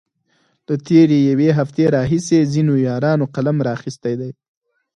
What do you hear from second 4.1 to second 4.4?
دی.